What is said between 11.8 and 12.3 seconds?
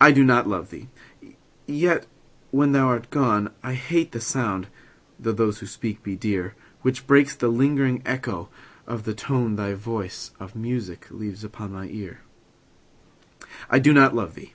ear.